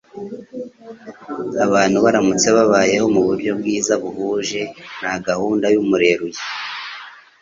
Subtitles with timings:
[1.65, 4.61] Abantu baramutse babayeho mu buryo bwiza buhuje
[5.01, 6.41] na gahunda y'Umureruyi